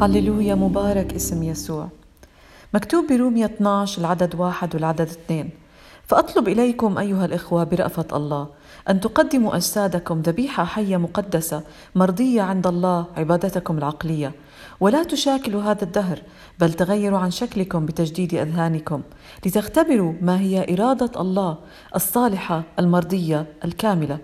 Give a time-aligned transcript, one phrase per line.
[0.00, 1.88] هللويا مبارك اسم يسوع.
[2.74, 5.50] مكتوب برومية 12 العدد واحد والعدد اثنين.
[6.06, 8.48] فأطلب إليكم أيها الإخوة برأفة الله
[8.88, 11.62] أن تقدموا أجسادكم ذبيحة حية مقدسة
[11.94, 14.32] مرضية عند الله عبادتكم العقلية.
[14.80, 16.22] ولا تشاكلوا هذا الدهر
[16.60, 19.02] بل تغيروا عن شكلكم بتجديد أذهانكم.
[19.46, 21.58] لتختبروا ما هي إرادة الله
[21.94, 24.18] الصالحة المرضية الكاملة.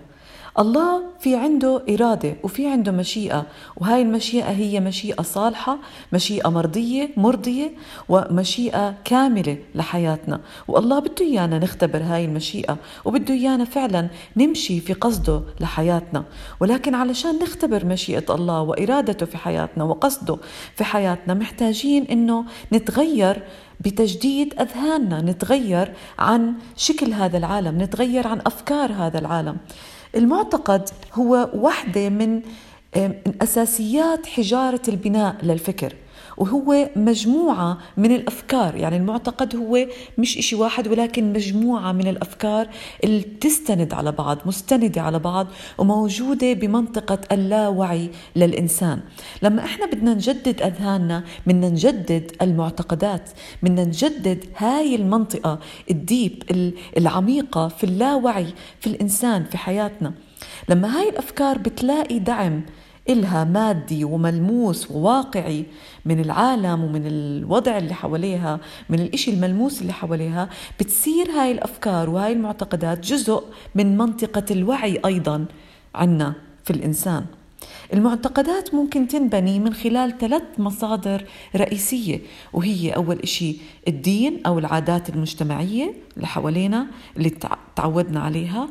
[0.59, 3.45] الله في عنده إرادة وفي عنده مشيئة
[3.77, 5.77] وهاي المشيئة هي مشيئة صالحة
[6.13, 7.71] مشيئة مرضية مرضية
[8.09, 10.41] ومشيئة كاملة لحياتنا.
[10.67, 16.23] والله بده إيانا نختبر هاي المشيئة وبده إيانا فعلا نمشي في قصده لحياتنا.
[16.59, 20.37] ولكن علشان نختبر مشيئة الله وإرادته في حياتنا وقصده
[20.75, 23.43] في حياتنا محتاجين إنه نتغير
[23.79, 29.57] بتجديد أذهاننا نتغير عن شكل هذا العالم نتغير عن أفكار هذا العالم.
[30.15, 32.41] المعتقد هو واحدة من
[33.41, 35.93] أساسيات حجارة البناء للفكر.
[36.37, 38.75] وهو مجموعة من الأفكار.
[38.75, 42.67] يعني المعتقد هو مش إشي واحد ولكن مجموعة من الأفكار
[43.03, 48.99] اللي تستند على بعض مستندة على بعض وموجودة بمنطقة اللاوعي للإنسان.
[49.41, 53.29] لما إحنا بدنا نجدد أذهاننا بدنا نجدد المعتقدات
[53.63, 55.59] بدنا نجدد هاي المنطقة
[55.91, 56.43] الديب
[56.97, 58.47] العميقة في اللاوعي
[58.79, 60.13] في الإنسان في حياتنا.
[60.69, 62.61] لما هاي الأفكار بتلاقي دعم
[63.09, 65.65] إلها مادي وملموس وواقعي
[66.05, 68.59] من العالم ومن الوضع اللي حواليها
[68.89, 70.49] من الإشي الملموس اللي حواليها.
[70.79, 73.43] بتصير هاي الأفكار وهاي المعتقدات جزء
[73.75, 75.45] من منطقة الوعي أيضا
[75.95, 77.25] عنا في الإنسان.
[77.93, 82.19] المعتقدات ممكن تنبني من خلال ثلاث مصادر رئيسية
[82.53, 83.55] وهي أول إشي
[83.87, 86.87] الدين أو العادات المجتمعية اللي حوالينا
[87.17, 87.31] اللي
[87.75, 88.69] تعودنا عليها.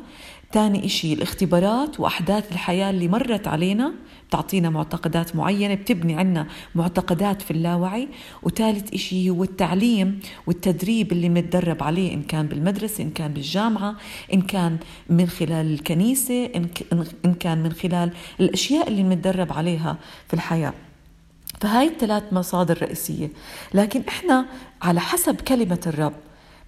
[0.53, 3.93] ثاني إشي الاختبارات وأحداث الحياة اللي مرت علينا.
[4.29, 8.07] بتعطينا معتقدات معينة بتبني عنا معتقدات في اللاوعي.
[8.43, 13.95] وثالث إشي هو التعليم والتدريب اللي متدرب عليه إن كان بالمدرسة إن كان بالجامعة
[14.33, 14.77] إن كان
[15.09, 16.45] من خلال الكنيسة
[17.25, 19.97] إن كان من خلال الأشياء اللي متدرب عليها
[20.27, 20.73] في الحياة.
[21.61, 23.29] فهاي الثلاث مصادر رئيسية.
[23.73, 24.45] لكن إحنا
[24.81, 26.13] على حسب كلمة الرب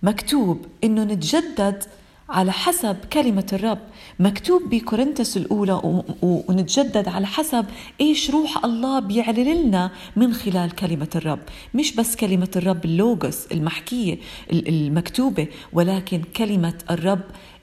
[0.03, 1.83] مكتوب إنه نتجدد
[2.29, 3.79] على حسب كلمة الرب.
[4.19, 7.65] مكتوب بكورنثس الأولى ونتجدد على حسب
[8.01, 11.39] إيش روح الله بيعلن لنا من خلال كلمة الرب.
[11.73, 14.17] مش بس كلمة الرب اللوغوس المحكية
[14.51, 17.21] المكتوبة ولكن كلمة الرب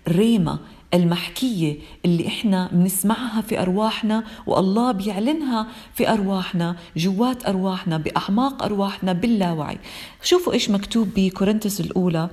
[0.08, 0.58] ريما
[0.94, 9.78] المحكية اللي إحنا بنسمعها في أرواحنا والله بيعلنها في أرواحنا جوات أرواحنا بأعماق أرواحنا باللاوعي.
[10.22, 12.30] شوفوا إيش مكتوب بكورنثس الأولى.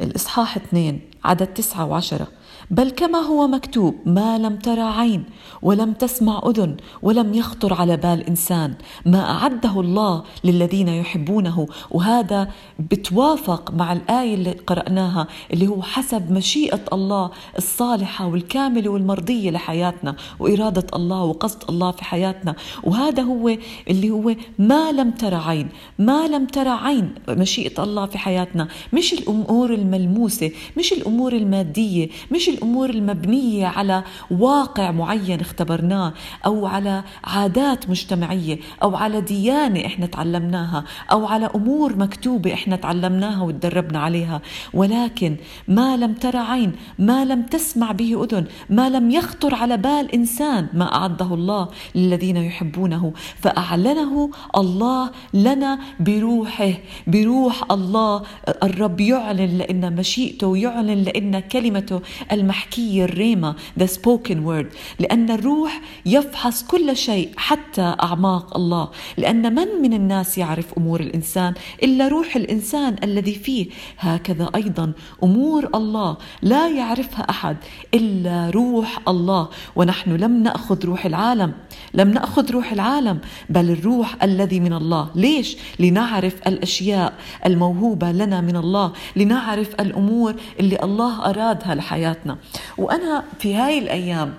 [0.00, 2.28] الإصحاح 2 عدد تسعة وعشرة.
[2.70, 5.24] بل كما هو مكتوب ما لم ترى عين
[5.62, 8.74] ولم تسمع أذن ولم يخطر على بال إنسان.
[9.06, 16.80] ما أعده الله للذين يحبونه وهذا بتوافق مع الآية اللي قرأناها اللي هو حسب مشيئة
[16.92, 22.54] الله الصالحة والكاملة والمرضية لحياتنا وإرادة الله وقصد الله في حياتنا.
[22.84, 23.56] وهذا هو
[23.90, 28.68] اللي هو ما لم ترى عين ما لم ترى عين مشيئة الله في حياتنا.
[28.92, 36.12] مش الأمور الملموسة مش الأمور المادية مش الأمور المبنية على واقع معين اختبرناه
[36.46, 43.42] أو على عادات مجتمعية أو على ديانة إحنا تعلمناها أو على أمور مكتوبة إحنا تعلمناها
[43.42, 44.40] وتدربنا عليها.
[44.74, 45.36] ولكن
[45.68, 50.68] ما لم ترى عين ما لم تسمع به أذن ما لم يخطر على بال إنسان
[50.74, 53.12] ما أعده الله للذين يحبونه.
[53.38, 56.72] فأعلنه الله لنا بروحه
[57.06, 58.22] بروح الله
[58.62, 62.00] الرب يعلن لنا مشيئته ويعلن لنا كلمته
[62.46, 64.66] المحكية الريما the spoken word
[65.00, 68.90] لأن الروح يفحص كل شيء حتى أعماق الله.
[69.16, 73.66] لأن من من الناس يعرف أمور الإنسان إلا روح الإنسان الذي فيه؟
[73.98, 74.92] هكذا أيضا
[75.22, 77.56] أمور الله لا يعرفها أحد
[77.94, 79.48] إلا روح الله.
[79.76, 81.52] ونحن لم نأخذ روح العالم
[81.96, 83.18] لم نأخذ روح العالم
[83.50, 87.12] بل الروح الذي من الله ليش؟ لنعرف الأشياء
[87.46, 92.36] الموهوبة لنا من الله لنعرف الأمور اللي الله أرادها لحياتنا
[92.78, 94.34] وأنا في هاي الأيام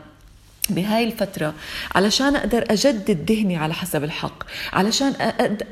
[0.69, 1.54] بهاي الفترة
[1.96, 4.44] علشان أقدر أجدد ذهني على حسب الحق
[4.74, 5.14] علشان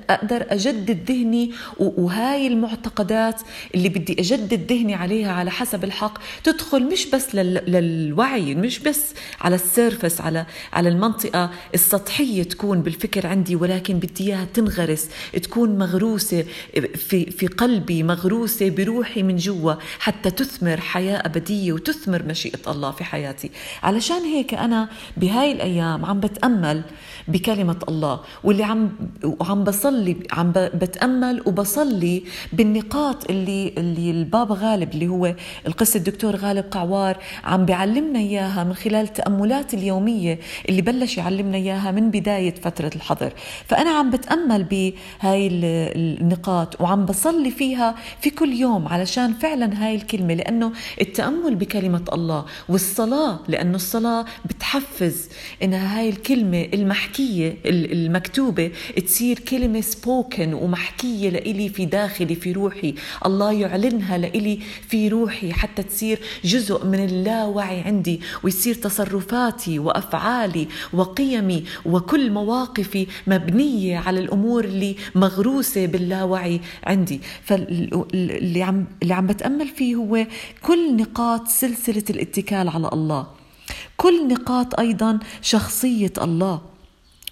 [0.10, 3.42] أقدر أجدد ذهني وهاي المعتقدات
[3.76, 9.56] اللي بدي أجدد ذهني عليها على حسب الحق تدخل مش بس للوعي مش بس على
[9.56, 15.10] السيرفس على على المنطقة السطحية تكون بالفكر عندي ولكن بدي إياها تنغرس
[15.44, 16.46] تكون مغروسة
[16.96, 23.04] في في قلبي مغروسة بروحي من جوا حتى تثمر حياة أبدية وتثمر مشيئة الله في
[23.04, 23.52] حياتي.
[23.84, 24.85] علشان هيك أنا
[25.18, 26.82] بهاي الأيام عم بتأمل
[27.28, 28.90] بكلمة الله واللي عم
[29.24, 32.24] وعم بصلي عم بتأمل وبصلي
[32.54, 35.36] بالنقاط اللي اللي البابا غالب اللي هو
[35.68, 40.40] القس الدكتور غالب قعوار عم بيعلمنا إياها من خلال التأملات اليومية
[40.70, 43.34] اللي بلش يعلمنا إياها من بداية فترة الحظر.
[43.68, 45.48] فأنا عم بتأمل بهاي
[45.96, 50.72] النقاط وعم بصلي فيها في كل يوم علشان فعلا هاي الكلمة لأنه
[51.02, 54.26] التأمل بكلمة الله والصلاة لأنه الصلاة
[54.76, 55.30] بتحفز
[55.64, 58.72] إنها هاي الكلمة المحكية المكتوبة
[59.06, 62.96] تصير كلمة سبوكن ومحكية لإلي في داخلي في روحي.
[63.26, 71.64] الله يعلنها لإلي في روحي حتى تصير جزء من اللاوعي عندي ويصير تصرفاتي وأفعالي وقيمي
[71.86, 77.22] وكل مواقفي مبنية على الأمور اللي مغروسة باللاوعي عندي.
[77.44, 80.28] فاللي عم اللي عم بتأمل فيه هو
[80.62, 83.45] كل نقاط سلسلة الاتكال على الله.
[83.98, 86.62] كل نقاط أيضا شخصية الله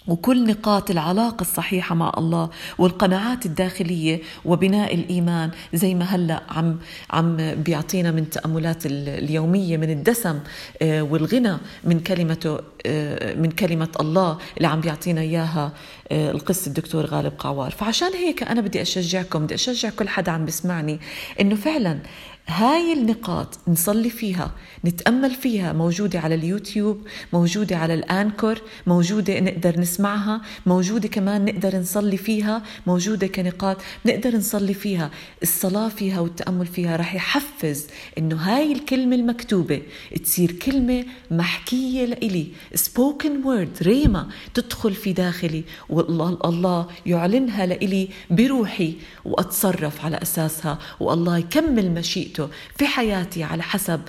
[0.07, 6.79] وكل نقاط العلاقة الصحيحة مع الله والقناعات الداخلية وبناء الإيمان زي ما هلأ عم
[7.11, 10.39] عم بيعطينا من تأملات اليومية من الدسم
[10.81, 15.71] آه، والغنى من كلمته آه، من كلمة الله اللي عم بيعطينا إياها
[16.11, 17.71] آه، القس الدكتور غالب قعوار.
[17.71, 20.99] فعشان هيك أنا بدي أشجعكم بدي أشجع كل حدا عم بسمعني
[21.41, 21.99] إنه فعلا
[22.47, 24.51] هاي النقاط نصلي فيها
[24.85, 32.17] نتأمل فيها موجودة على اليوتيوب موجودة على الآنكور موجودة نقدر نسمعها موجودة كمان نقدر نصلي
[32.17, 35.11] فيها موجودة كنقاط نقدر نصلي فيها.
[35.43, 37.87] الصلاة فيها والتأمل فيها رح يحفز
[38.17, 39.81] إنه هاي الكلمة المكتوبة
[40.23, 42.47] تصير كلمة محكية لإلي.
[42.75, 45.63] Spoken word ريما تدخل في داخلي.
[45.89, 48.93] والله الله يعلنها لإلي بروحي
[49.25, 50.79] وأتصرف على أساسها.
[50.99, 54.01] والله يكمل مشيئته بيته في حياتي على حسب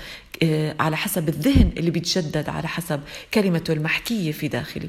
[0.80, 3.00] على حسب الذهن اللي بيتجدد على حسب
[3.34, 4.88] كلمته المحكية في داخلي.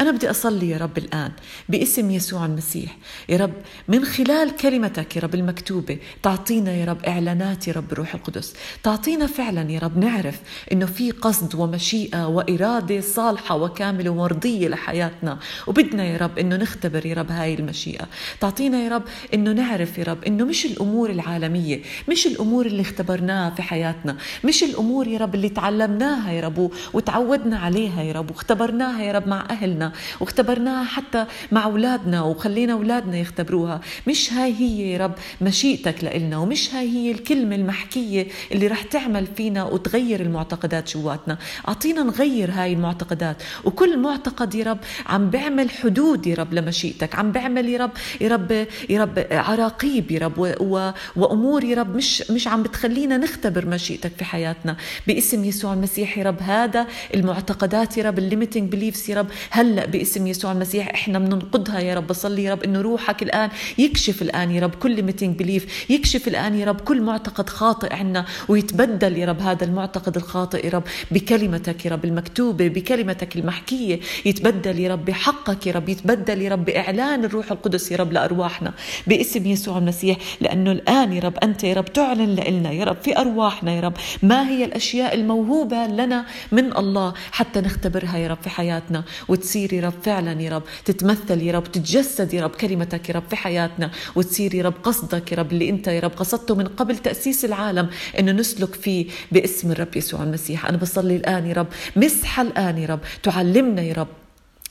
[0.00, 1.32] أنا بدي أصلي يا رب الآن
[1.68, 2.96] باسم يسوع المسيح.
[3.28, 3.52] يا رب
[3.88, 8.54] من خلال كلمتك يا رب المكتوبة تعطينا يا رب إعلانات يا رب روح القدس.
[8.82, 10.40] تعطينا فعلا يا رب نعرف
[10.72, 15.38] إنه في قصد ومشيئة وإرادة صالحة وكاملة ومرضية لحياتنا.
[15.66, 18.08] وبدنا يا رب إنه نختبر يا رب هاي المشيئة.
[18.40, 19.02] تعطينا يا رب
[19.34, 24.62] إنه نعرف يا رب إنه مش الأمور العالمية مش الأمور اللي اختبرناها في حياتنا مش
[24.62, 29.46] الأمور يا رب اللي تعلمناها يا رب وتعودنا عليها يا رب واختبرناها يا رب مع
[29.50, 33.80] أهل أهلنا واختبرناها حتى مع أولادنا وخلينا أولادنا يختبروها.
[34.06, 39.26] مش هاي هي يا رب مشيئتك لإلنا ومش هاي هي الكلمة المحكية اللي رح تعمل
[39.36, 41.38] فينا وتغير المعتقدات جواتنا.
[41.68, 47.32] أعطينا نغير هاي المعتقدات وكل معتقد يا رب عم بيعمل حدود يا رب لمشيئتك عم
[47.32, 47.90] بيعمل يا رب
[48.20, 52.62] يا رب يا رب عراقيل يا رب و و وأمور يا رب مش مش عم
[52.62, 54.69] بتخلينا نختبر مشيئتك في حياتنا.
[55.06, 59.86] باسم يسوع المسيح يا رب هذا المعتقدات يا رب ال limiting beliefs يا رب هلا
[59.86, 64.50] باسم يسوع المسيح إحنا بننقضها يا رب بصلي يا رب انه روحك الان يكشف الان
[64.50, 69.26] يا رب كل limiting belief يكشف الان يا رب كل معتقد خاطئ عنا ويتبدل يا
[69.26, 75.04] رب هذا المعتقد الخاطئ يا رب بكلمتك يا رب المكتوبه بكلمتك المحكيه يتبدل يا رب
[75.04, 78.72] بحقك يا رب يتبدل يا رب باعلان الروح القدس يا رب لارواحنا
[79.06, 83.18] باسم يسوع المسيح لأنه الان يا رب انت يا رب تعلن لنا يا رب في
[83.18, 88.50] ارواحنا يا رب ما هي الاشياء الموهوبه لنا من الله حتى نختبرها يا رب في
[88.50, 93.14] حياتنا وتصير يا رب فعلا يا رب تتمثل يا رب تتجسد يا رب كلمتك يا
[93.14, 96.66] رب في حياتنا وتصير يا رب قصدك يا رب اللي انت يا رب قصدته من
[96.66, 97.88] قبل تأسيس العالم
[98.18, 102.86] انه نسلك فيه باسم الرب يسوع المسيح أنا بصلي الان يا رب مسحة الان يا
[102.86, 104.08] رب تعلمنا يا رب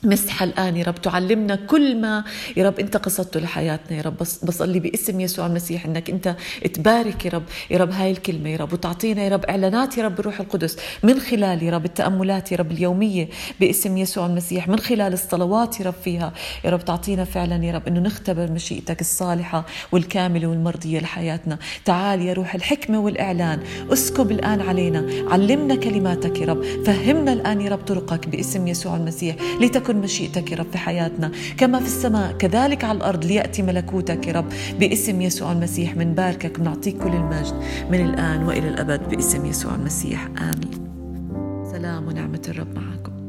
[0.03, 2.23] مسحة الآن يا رب تعلمنا كل ما
[2.57, 6.35] يا رب أنت قصدته لحياتنا يا رب بصلي باسم يسوع المسيح أنك أنت
[6.73, 10.15] تبارك يا رب يا رب هاي الكلمة يا رب وتعطينا يا رب إعلانات يا رب
[10.15, 13.29] بالروح القدس من خلال يا رب التأملات يا رب اليومية
[13.59, 16.33] باسم يسوع المسيح من خلال الصلوات يا رب فيها
[16.65, 22.33] يا رب تعطينا فعلا يا رب أنه نختبر مشيئتك الصالحة والكاملة والمرضية لحياتنا تعال يا
[22.33, 23.59] روح الحكمة والإعلان
[23.93, 29.35] اسكب الآن علينا علمنا كلماتك يا رب فهمنا الآن يا رب طرقك باسم يسوع المسيح
[29.61, 31.31] لتكن لتكن مشيئتك يا رب في حياتنا.
[31.57, 34.45] كما في السماء كذلك على الأرض ليأتي ملكوتك يا رب
[34.79, 35.95] باسم يسوع المسيح.
[35.97, 37.53] من باركك بنعطيك كل المجد
[37.91, 40.27] من الآن وإلى الأبد باسم يسوع المسيح.
[40.37, 41.65] آمين.
[41.71, 43.28] سلام ونعمة الرب معكم.